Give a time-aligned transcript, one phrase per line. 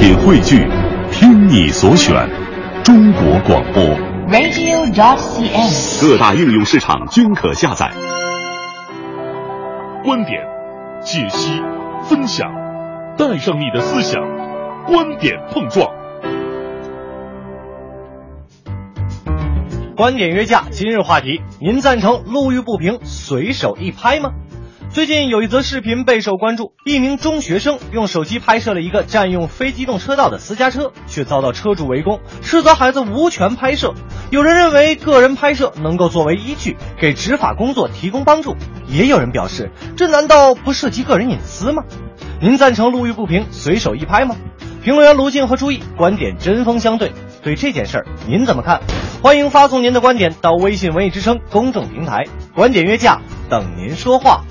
[0.00, 0.66] 品汇聚，
[1.12, 2.26] 听你所选，
[2.82, 3.84] 中国广播。
[4.30, 6.00] radio.dot.cn，。
[6.00, 7.92] 各大应用市场均可下载。
[10.02, 10.40] 观点、
[11.02, 11.60] 解析、
[12.04, 12.50] 分享，
[13.18, 14.22] 带上你的思想，
[14.86, 15.86] 观点碰撞。
[19.94, 24.30] 观点约架，今日话题：您赞成路遇不平随手一拍吗？
[24.92, 33.94] 最近有一则视频备受关注，一名中学生用手机拍摄了一个占用非机动车道的私家车，却遭到车主围攻，斥责孩子无权拍摄。
[34.30, 38.56] 有人认为个人拍摄能够作为依据，给执法工作提供帮助；
[38.88, 41.84] 也有人表示，这难道不涉及个人隐私吗？
[42.40, 44.34] 您赞成路遇不平随手一拍吗？
[44.82, 47.12] 评论员卢静和朱毅观点针锋相对，
[47.44, 48.80] 对这件事儿您怎么看？
[49.22, 52.24] 欢迎发送您的观点到微信文艺之声公众平台，
[52.56, 54.42] 观点约架等您说话。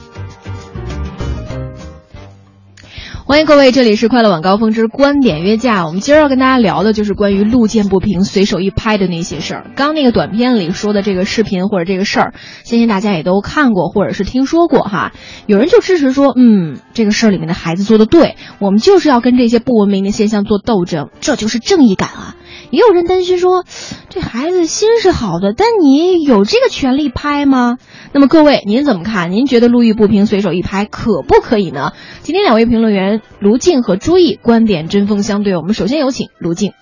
[3.30, 5.86] 欢迎各位，这里是快乐晚高峰之观点约架。
[5.86, 9.72] 我们今儿要跟大家聊的就是关于路见不平随手一拍的那些事儿。
[9.76, 15.14] 刚那个短片里说的这个视频或者这个事儿，相信大家也都看过或者是听说过哈。
[15.46, 22.36] 有人就支持说，嗯，这个事儿里面的孩子做的对，我们就是要跟这些不文明的现象做斗争，这就是正义感啊。
[22.72, 23.66] 也有人担心说，
[24.10, 27.78] 这孩子心是好的，但你有这个权利拍吗？
[28.12, 29.32] 那么各位，您怎么看？
[29.32, 31.94] 您觉得路遇不平随手一拍可不可以呢？
[32.22, 35.56] 今天两位评论员卢静和朱毅观点针锋相对。
[35.56, 36.74] 我们首先有请卢静。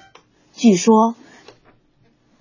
[0.54, 1.16] 据说，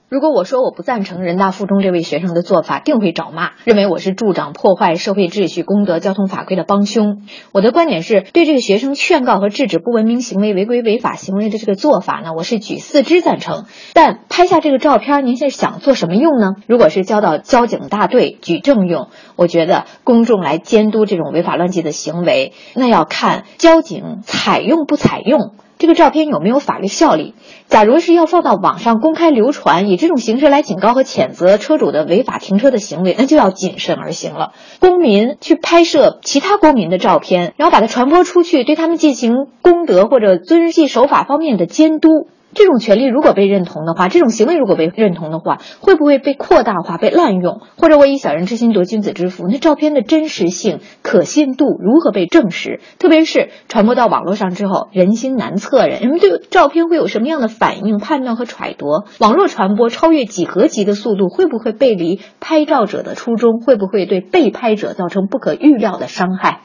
[0.08, 7.22] 如果我说我不赞成人大附中这位学生的做法，定会找骂，认为我是助长破坏社会秩序、公德、交通法规的帮凶。
[7.50, 13.64] 我的观点是对这个学生劝告和制止不文明行为、违规违法行为的这个做法呢，我是举四肢赞成。
[13.94, 16.52] 但拍下这个照片，您是想做什么用呢？
[16.68, 25.54] 如果是交到交警大队举证用，我觉得公众来监督这种违法乱纪的行为，那要看交警采用不采用。
[25.86, 27.34] 这个照片有没有法律效力？
[27.68, 34.50] 假如是要放到网上公开流传，以这种形式来警告和谴责车主的违法停车的行为，那就要谨慎而行了。
[34.80, 42.26] 公民去拍摄其他公民的照片，然后把它传播出去，对他们进行公德或者遵纪守法方面的监督。
[42.56, 47.60] 这种权利如果被认同的话，这种行为如果被认同的话，会不会被扩大化、被滥用？
[47.76, 52.80] 或者我以小人之心夺君子之腹，那照片的真实性、可信度如何被证实？
[52.98, 58.86] 特别是传播到网络上之后，人心难测，人们对照片会有什么样的反应、判断和揣度？
[59.20, 63.60] 网络传播超越几何级的速度，会不会背离拍照者的初衷？
[63.60, 66.60] 会不会对被拍者造成不可预料的伤害？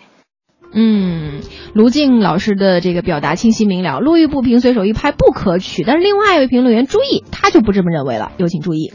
[0.73, 1.41] 嗯，
[1.73, 5.83] 卢静老师的这个表达清晰明了，路遇不平随手一拍不可取。
[5.83, 8.93] 但是另外一位评论员注意他就不这么认为了，有请注意。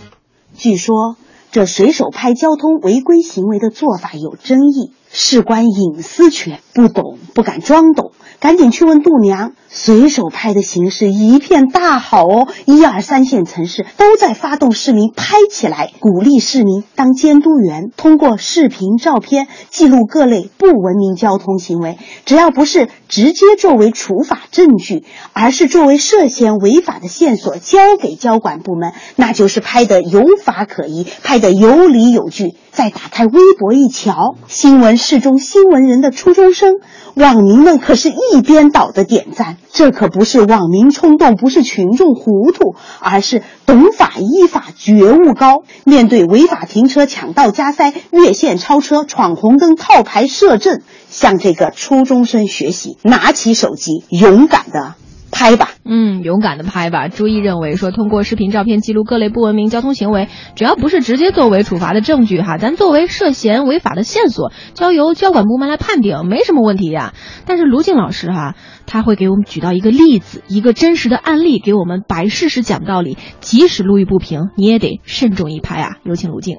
[0.57, 1.17] 据说
[1.53, 9.53] 这随手拍交通违规行为的做法有争议，事关隐私权，不懂不敢装懂，赶紧去问度娘。
[9.69, 21.99] 随手拍的形势一片大好哦，一二三线城市都在发动市民拍起来，鼓励市民当监督员，通过视频、照片记录各类不文明交通行为。
[22.25, 32.55] 只要不是直接作为处罚证据，而是作为涉嫌违法的线索交给交管部门，那就是拍得有法可依，拍得有理有据。
[32.71, 36.81] 再打开微博一瞧，新闻市中新闻人的初中生，
[37.15, 39.57] 网民们可是一边倒的点赞。
[39.71, 45.63] 这可不是网民冲动，不是群众糊涂，而是懂法依法、觉悟高。
[45.85, 54.97] 面对违法停车、抢道加塞、越线超车、闯红灯、套牌设阵，向这个初中生学习，拿起手机，勇敢的
[55.31, 55.71] 拍吧。
[55.85, 57.09] 嗯，勇敢的拍吧。
[57.09, 67.15] 朱毅认为说，通过视频、照片记录各类不文明交通行为，只要不是直接作为处罚的证据哈，咱作为涉嫌违法的线索，交由交管部门来判定，没什么问题呀。
[67.45, 68.55] 但是卢静老师哈，
[68.87, 73.17] 他会给我们举到一个例子，一个真实的案例，给我们摆事实、讲道理。
[73.41, 75.97] 即使路遇不平，你也得慎重一拍啊。
[76.03, 76.59] 有请卢静。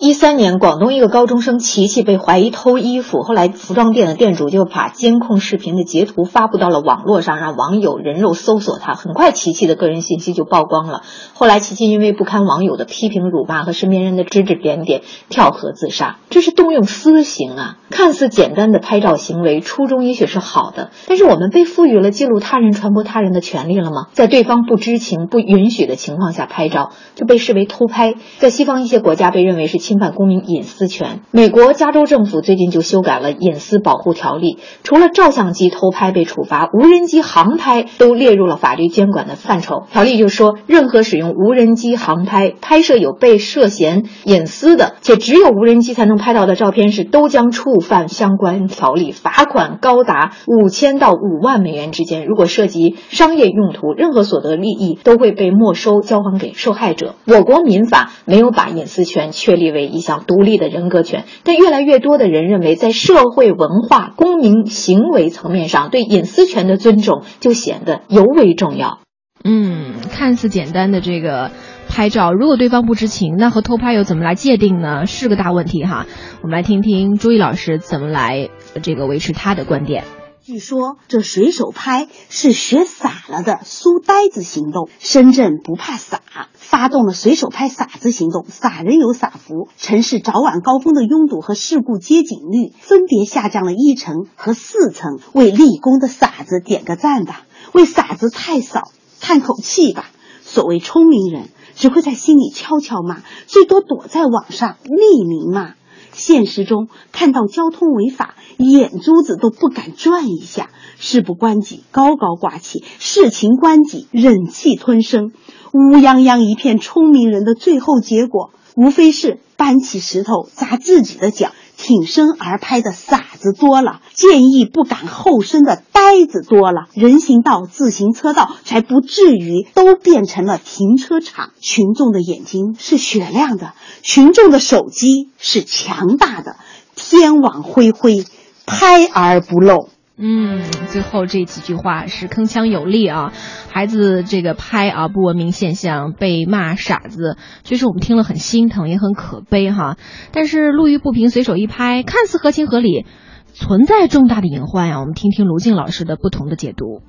[0.00, 8.94] 一三年，广东一个高中生琪琪被怀疑偷衣服，后来服装店的店主就把监控视频的截图发布到了网络上，让网友人肉搜索他。
[8.94, 11.02] 很快，琪琪的个人信息就曝光了。
[11.34, 16.18] 后来，琪琪因为不堪网友的批评辱骂和身边人的指指点点，跳河自杀。
[16.30, 17.78] 这是动用私刑啊！
[17.90, 24.06] 看似简单的拍照行为，初衷也许是好的，但是我们被赋予了记录他人、传播他人的权利了吗？
[24.12, 28.14] 在对方不知情、不允许的情况下拍照，就被视为偷拍。
[28.38, 29.87] 在西方一些国家，被认为是。
[29.88, 31.20] 侵犯公民隐私权。
[31.30, 39.84] 美国加州政府最近就修改了隐私保护条例，除了照相机偷拍被处罚，无人机航拍都列入了法律监管的范畴。
[39.90, 52.26] 条例就说，任何使用无人机航拍拍摄有被涉嫌隐私的，且只有无人机才能拍到的照片时，都将触犯相关条例，罚款高达五千到五万美元之间。
[52.26, 57.14] 如果涉及商业用途，任何所得利益都会被没收，交还给受害者。
[57.24, 68.98] 我国民法没有把隐私权确立为为一项独立的人格权，但越来越多的人认为，在社会文化、公民行为层面上，对隐私权的尊重就显得尤为重要。
[69.44, 71.52] 嗯，看似简单的这个
[71.88, 75.06] 拍照，如果对方不知情，那和偷拍又怎么来界定呢？
[75.06, 76.06] 是个大问题哈。
[76.42, 78.48] 我们来听听朱毅老师怎么来
[78.82, 80.02] 这个维持他的观点。
[80.48, 84.88] 据说这随手拍是学傻了的书呆子行动。
[84.98, 86.22] 深圳不怕傻，
[86.54, 95.18] 发动了随手拍傻子行动，傻人有傻福，城市早晚高峰的拥堵和事故接警率分别下降了一成和四成。
[95.34, 97.44] 为立功的傻子点个赞吧，
[97.74, 98.90] 为傻子太少
[99.20, 100.08] 叹口气吧。
[100.40, 105.74] 所谓聪明人，只会在心里悄悄骂，最多躲在网上匿名骂。
[106.12, 115.32] 现实中看到交通违法，眼珠子都不敢转一下，事不关己高高挂起，事情关己忍气吞声，
[115.72, 121.52] 乌泱泱一片聪明人的最后结果，无非是搬起石头砸自己的脚。
[121.78, 131.50] 挺身而拍的傻子多了，见义不敢后生的呆子多了，人行道、自行车道才不至于都变成了停车场。
[131.60, 136.56] 群众的眼睛是雪亮的，群众的手机是强大的，
[136.96, 138.24] 天网恢恢，
[138.66, 139.88] 拍而不漏。
[140.20, 143.32] 嗯，最后这几句话是铿锵有力啊！
[143.70, 149.96] 孩子这个拍啊不文明现象被骂傻子，确实我们听了很心疼，也很可悲哈。
[150.32, 153.06] 但是路遇不平随手一拍，看似合情合理，
[153.52, 154.98] 存在重大的隐患呀。
[154.98, 157.02] 我们听听卢静老师的不同的解读。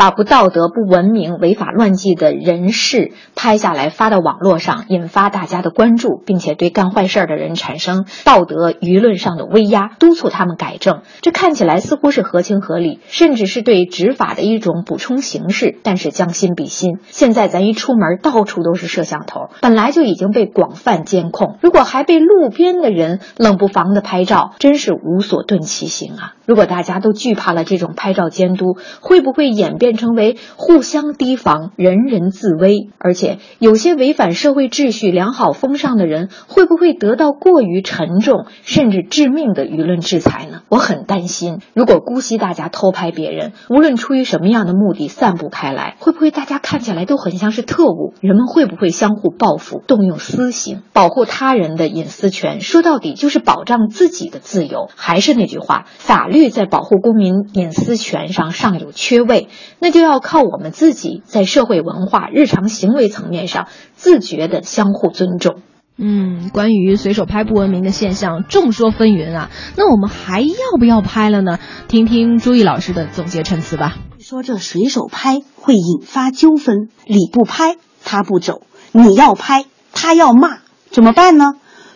[0.00, 11.02] 把不道德、不文明、违法乱纪的人事拍下来发到网络上，引发大家的关注，并且对干坏事儿的人产生道德舆论上的威压，督促他们改正。
[11.20, 15.78] 这看起来似乎是合情合理，甚至是对执法的一种补充形式。
[15.82, 26.36] 但是将心比心，现在咱一出门到处都是摄像头，本来就已经被广泛监控，如果还被路边的人冷不防的拍照，真是无所遁其形啊！
[26.50, 30.00] 如果大家都惧怕了这种拍照监督，会不会演变？
[30.00, 40.62] 成为互相提防，人人自危，而且有些违反社会秩序、良好风尚的人，会不会得到过于沉重甚至致命的舆论制裁呢？
[40.70, 48.14] 我很担心，如果姑息大家偷拍别人，无论出于什么样的目的散布开来，会不会大家看起来都很像是特务？
[48.22, 50.80] 人们会不会相互报复，动用私刑？
[50.94, 54.88] 保护他人的隐私权，说到底就是保障自己的自由。
[54.96, 59.48] 还是那句话，法律律在保护公民隐私权上尚有缺位。
[59.78, 65.60] 那就要靠我们自己在社会文化、日常行为层面上自觉的相互尊重。
[66.02, 69.50] 嗯，关于随手拍不文明的现象，众说纷纭啊。
[69.76, 71.58] 那我们还要不要拍了呢？
[71.88, 73.98] 听听朱毅老师的总结陈词吧。
[74.18, 80.58] 说这随手拍会引发纠纷，你不拍他不走，你要拍他要骂，
[80.90, 81.52] 怎么办呢？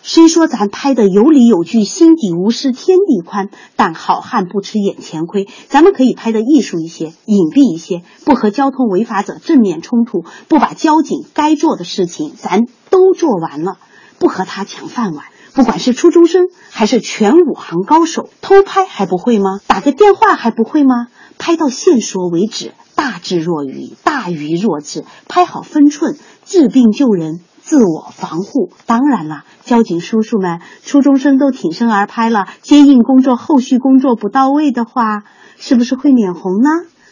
[0.07, 5.49] 虽说咱拍的有理有据，心底无私天地宽，但好汉不吃眼前亏。
[5.71, 13.79] 咱们可以拍的艺术一些，隐蔽一些，不和交通违法者正面冲突，不把交警该做的事情咱都做完了，
[14.19, 15.25] 不和他抢饭碗。
[15.55, 19.61] 不管是初中生还是全武行高手，偷拍还不会吗？
[19.67, 21.07] 打个电话还不会吗？
[21.39, 27.41] 拍到线索为止，大智若愚，大愚若智，拍好分寸，治病救人。
[27.65, 35.25] 自我防护，当然了，交警叔叔们、初中生都挺身而拍了，接应工作后续工作不到位的话，
[35.57, 36.69] 是不是会脸红呢？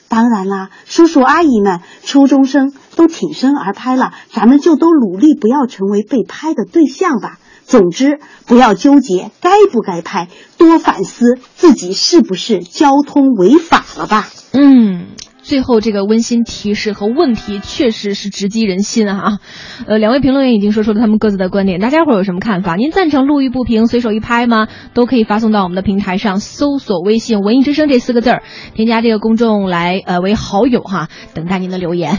[0.08, 7.38] 当然啦，叔叔阿姨们、初中生都挺身而拍了，咱们就都努力不要成为被拍的对象吧。
[7.64, 10.28] 总之，不要纠结该不该拍，
[10.58, 14.28] 多反思自己是不是交通违法了吧。
[14.52, 15.11] 嗯。
[15.52, 19.38] 最后这个温馨提示和问题确实是直击人心啊！
[19.86, 22.74] 呃，两位评论员已经说出了他们各自的观点，大家伙有什么看法？
[22.76, 24.66] 您赞成路遇不平随手一拍吗？
[24.94, 28.42] 都可以发送到我们的平台上，搜索微信“文艺之声”这四个字儿，
[28.72, 32.16] 添加这个公众来呃为好友哈，等待您的留言。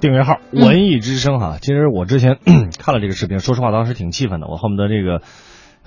[0.00, 2.38] 订阅号“文艺之声”哈，其实我之前
[2.80, 5.20] 看了这个视频，说实话当时挺气愤的，我恨不得这个。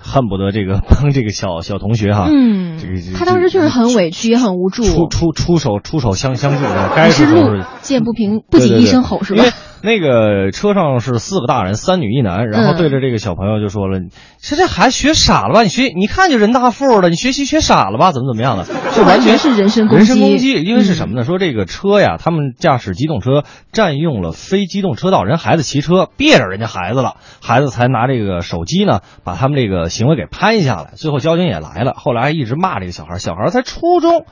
[0.04, 9.44] 恨不得这个帮这个小小同学哈，嗯，这个他当时确实很委屈也很无助，出出出手出手相相助的，该是路见不平不仅一声吼是吧？
[9.84, 14.00] 那个车上是四个大人，三女一男，然后对着这个小朋友就说了
[14.40, 15.62] ：“说这孩子学傻了吧？
[15.62, 18.10] 你学你看就人大附的，你学习学傻了吧？
[18.10, 18.64] 怎么怎么样的？
[18.94, 20.06] 这完全是人身攻击。
[20.06, 21.22] 人身攻击，因为是什么呢？
[21.24, 30.92] 说这个车呀，他们驾驶机动车占用了非机动车道，人孩子骑车别着人家孩子了，孩子才拿这个手机呢把他们这个行为给拍下来。
[30.96, 34.24] 最后交警也来了，后来一直骂这个小孩，小孩才初中。”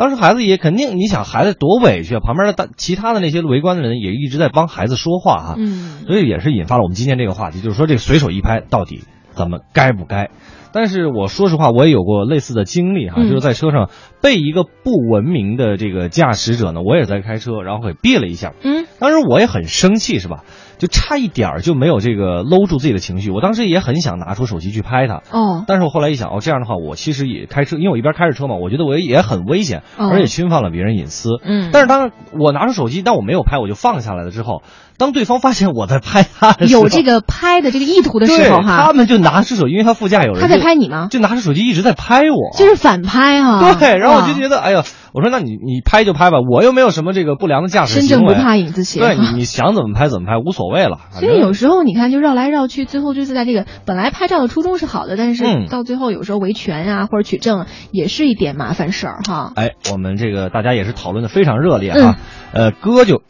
[0.00, 2.20] 当时孩子也肯定，你想孩子多委屈啊！
[2.20, 9.04] 旁边的大其他的那些围观的人也一直在帮孩子说话哈，嗯，所以也是引发了我们今天这个话题，就是说这个随手一拍到底
[9.34, 10.30] 咱们该不该？
[10.72, 13.90] 但是我说实话，我也有过类似的经历哈，就是在车上
[14.22, 20.44] 被一个不文明的这个驾驶者呢，我也在开车，然后给别了一下，嗯，当时我也很生气，是吧？
[20.80, 34.62] 就差一点儿就没有这个搂住自己的情绪，我当时也很想拿出手机去拍他，哦，但是我后来一想，哦，这样的话，我其实也开车，因为我一边开着车嘛，我觉得我也很危险，而且侵犯了别人隐私，嗯，但是当我拿出手机，但我没有拍，我就放下来了之后，
[34.96, 41.08] 当对方发现我在拍他，有这个拍的这个意图的时候哈，他们就拿出手，因为他副驾有人，他在拍你吗？
[41.10, 44.82] 就拿出手机一直在拍我，就是反拍哈，对，然后我就觉得，哎呀，
[45.12, 51.52] 我说那你你拍就拍吧，我又没有什么这个不良的驾驶身正不怕影子斜，对你你想怎么拍怎么拍无所谓了，所以有。
[51.52, 59.52] 时候你看，就绕来绕去，最后就是在这个本来拍照的初衷是好的，但是到最后有时候维权啊或者取证也是一点麻烦事儿哈。
[59.56, 62.16] 哎，我们这个大家也是讨论的非常热烈哈。
[62.52, 63.20] 呃，哥就，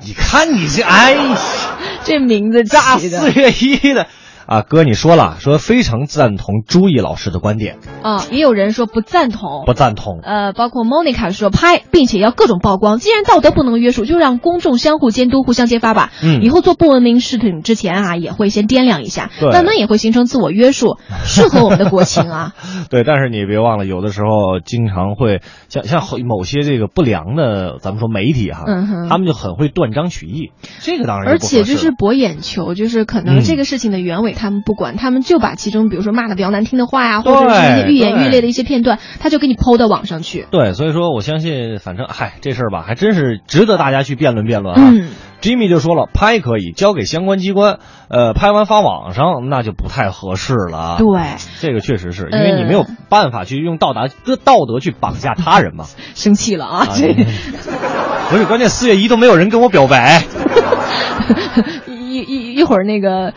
[0.00, 1.16] 你看你这，哎，
[2.04, 4.06] 这名字大四月一的。
[4.46, 10.20] 啊，哥，你说了，说非常赞同朱毅老师的观点啊，也有人说不赞同，不赞同。
[10.22, 12.98] 呃，包括 Monica 说拍，并且要各种曝光。
[12.98, 16.10] 既然道德不能约束，就让公众相互监督、互相揭发吧。
[16.22, 22.52] 嗯，以后做不文明事情之前啊，也会先掂量一下，慢慢也会形成自我约束，适合我们的国情啊。
[22.90, 35.22] 对，但是你别忘了，有的时候经常会像像某些这个不良的，咱们说媒体哈，嗯他们就很会断章取义，这个当然而且就是博眼球，就是可能这个事情的原委他们不管，他们。
[35.22, 40.48] 就把其中，比如说骂的比较难听的话呀，或者是一些愈演愈烈的一些片段，他就给你抛到网上去。
[40.50, 44.92] 对，所以说我相信，反正嗨，这事儿吧，还真是值得大家去辩论辩论啊。
[45.40, 50.96] Jimmy 就说了，拍可以交给相关机关，呃，拍完发网上那就不太合适了。
[50.98, 51.20] 对，
[51.60, 55.84] 这个确实是因为你没有办法去用道德的道德去绑架他人嘛。
[56.16, 56.88] 生气了啊！
[56.96, 57.14] 这
[58.28, 60.24] 不是关键，四月一都没有人跟我表白。
[61.86, 63.32] 一一一会儿那个。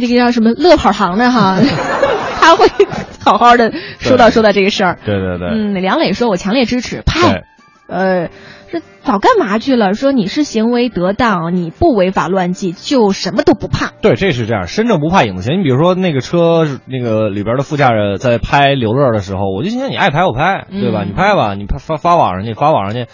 [0.00, 1.58] 这个叫什么乐跑堂的哈，
[2.40, 2.66] 他会
[3.20, 4.98] 好好的说到说到这个事儿。
[5.04, 5.48] 对对对。
[5.48, 7.42] 嗯，梁磊说：“我强烈支持拍。”
[7.88, 8.28] 呃，
[8.70, 9.92] 这早干嘛去了？
[9.92, 13.90] 说你是行为得当，你不违法乱纪，就什么都不怕。
[14.00, 15.54] 对，这是这样，身正不怕影子斜。
[15.56, 21.04] 你比如说那个车那个里边的副驾驶在拍刘乐的时候，我就心想你爱拍我拍，对吧？
[21.04, 23.10] 你拍吧，你拍发发网上去，发网上去。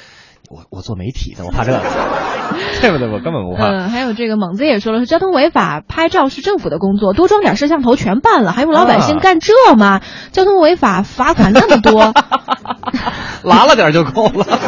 [0.51, 1.81] 我我做媒体的，我怕这个，
[2.81, 3.09] 对不对？
[3.09, 3.67] 我根本不怕。
[3.69, 10.01] 嗯，还有这个猛子也说了，说交通违法拍照是政府的工作，多装点摄像头全办了，还用老百姓干这吗？
[10.33, 12.15] 交通违法罚款那么多，
[13.45, 14.47] 拉了点就够了。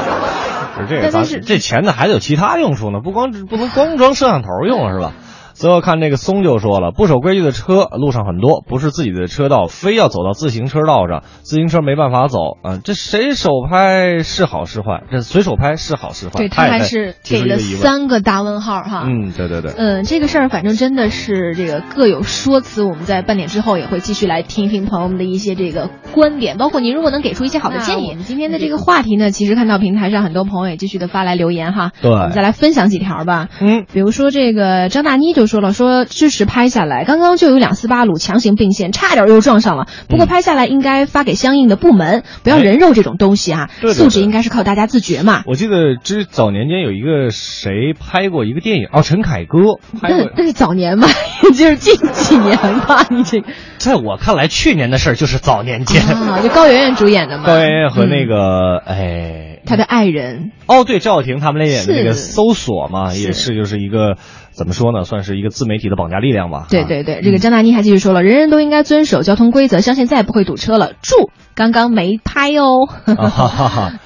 [0.80, 5.12] 是这个，咱这钱呢还得有其他用处呢，不光不能光装摄像头用是吧？
[5.60, 12.80] 最后看那个松就说了，不守规矩的车路上很多，不是自己的车道，非要走到自行车道上，自行车没办法走啊。
[12.82, 15.02] 这谁手拍是好是坏？
[15.10, 16.38] 这随手拍是好是坏？
[16.38, 19.04] 对他还是给了三个大问号哈。
[19.04, 19.74] 嗯，对对对。
[19.76, 22.82] 嗯，这个事儿反正真的是这个各有说辞。
[22.82, 28.08] 我们在半点之后也会继续来听一听朋友们的一些这个观点，包括您如果能给出一些好的建议。
[28.08, 31.92] 我们今天的这个话题呢，其实看到平台上很多朋友也继续的发来留言哈。
[32.00, 33.48] 对，我们再来分享几条吧。
[33.60, 35.49] 嗯，比如说这个张大妮就。
[35.50, 39.88] 说了说支持拍下来，刚刚就有两斯巴鲁强行并线，差点又撞上了。
[40.08, 43.68] 不过拍下来应该发给相应的部门，不要人肉这种东西啊。
[43.92, 45.42] 素质应该是靠大家自觉嘛。
[45.46, 49.58] 我记得之早年间有一个谁拍过一个电影哦，陈凯歌
[50.00, 51.08] 拍过，那是早年吧，
[51.52, 53.04] 就是近 几年吧。
[53.10, 57.46] 你这个，在我看来，去年的事儿就是早年间啊，就高圆圆主演的嘛。
[57.50, 64.16] 高圆圆和那个哎，他的爱人哦，对，赵又廷他们俩演的那个搜索嘛，也是就是一个。
[64.60, 65.04] 怎么说呢？
[65.04, 66.66] 算是一个自媒体的绑架力量吧。
[66.68, 70.92] 对对对，这个张大妮还继续说了，人人都应该遵守交通规则，相信再也不会堵车了。
[71.00, 72.86] 祝刚刚没拍哦。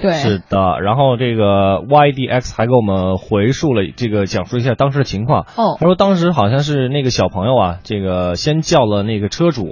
[0.01, 0.79] 对，是的。
[0.81, 5.41] 然后这个 YDX 还给我们回述了这个讲述一下当时的情况。
[5.57, 9.67] 哦，他说当时好像是那个小朋友啊，这个先叫了那个车主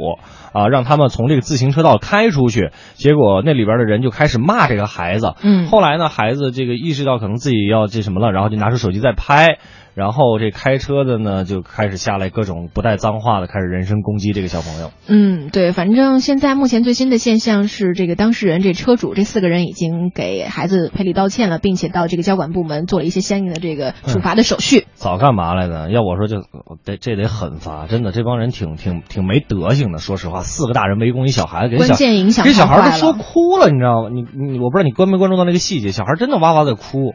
[0.52, 5.34] 啊，让他们从这个自行车道开出去，结果那里边的人就开始骂这个孩子。
[5.44, 9.58] 嗯，后来呢，孩子这个意识到可能自己要这什么了，然后就拿出手机在拍。
[9.94, 14.90] 然后这开车的呢，就开始下来各种不带脏话的，开始人身攻击这个小朋友。
[15.06, 24.86] 嗯，对，反正现在目前最新的现象是这个当事人、这车主这四个人已经给孩子赔礼道歉了，并且到这个交管部门做了一些相应的这个处罚的手续。
[24.94, 25.90] 早干嘛来的？
[25.90, 26.42] 要我说就
[26.84, 29.98] 得这得狠罚，真的这帮人挺挺挺没德行的。
[29.98, 34.08] 说实话，四个大人围攻一小孩子，给小关键影响给小孩都说哭了，你知道吗？
[34.10, 37.14] 你你我不知道你关没关注到那个细节，小孩真的哇哇的哭，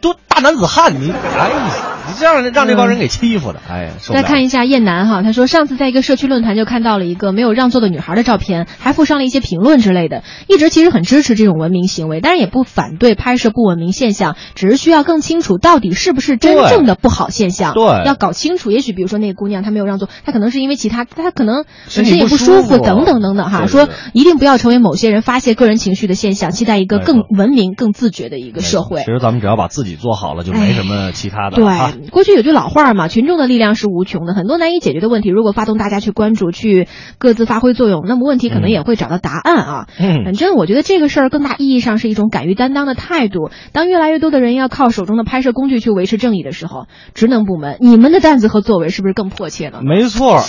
[0.00, 1.72] 都大男子汉，你哎呀，
[2.08, 10.22] 你这样让这帮人给欺负的，哎，再看一下燕南哈，他说上次在一个社区论坛就看到了一个没有让座的女孩的照片，还附上了一些评论之类的。
[10.48, 17.74] 一直其实很支持这种文明行为，但是也不反对拍摄不文明现象，只是需要更清楚到底是不是真正的不好现象。
[17.74, 18.70] 对要搞清楚。
[18.70, 23.66] 也许比如说那个姑娘她没有让座，她可能是因为其他，她可能身本身也体不舒服服等等等等哈。
[23.66, 29.06] 说一定不要成为某些人发泄个人情绪的现象，期待一个更文明、更自觉的一个社会其。
[29.06, 31.56] 实咱们只要把自己做好了，就没什么其他的。
[31.56, 36.88] 对，过去有句老话嘛，群众的力量是无穷的，很多难以解决的问题，如果发动大家去关注，去
[37.18, 39.86] 各自发挥作用，那么问题可能也会找到答案啊。
[39.98, 43.50] 嗯反正我觉得这个事儿更大意义上是一种敢于担当的态度。
[43.72, 49.82] 当越来越多的人要靠手中的拍摄工具去维持正义的时候，职能部门你们的担子和作为是不是更迫切了？
[49.82, 50.42] 没错儿。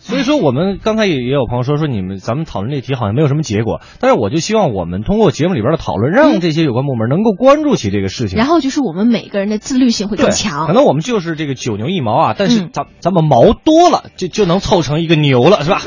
[0.00, 8.36] 所以说，我们刚才也也有朋友说说你们咱们讨论这题好像没有什么结果，但是我就希望我们通过节目里边的讨论，让这些有关部门能够关注起这个事情。
[8.36, 10.66] 然后就是我们每个人的自律性会更，强。
[10.66, 15.80] 可能我们就是这个九牛一毛啊，但是嗯咱、咱们毛多了，就就能凑成一个牛了，是吧？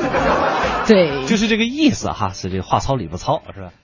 [0.88, 3.74] 对，就是这个意思哈，是这话糙理不糙，是吧？